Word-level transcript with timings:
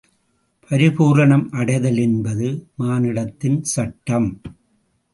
பரிபூரணம் 0.71 1.45
அடைதல் 1.51 1.97
என்பது 1.97 2.49
மானிடத்தின் 2.79 3.61
சட்டம்! 3.75 4.29